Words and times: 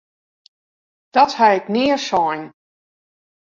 Dat 1.15 1.33
ha 1.37 1.47
ik 1.59 1.65
nea 1.73 1.97
sein! 2.09 2.41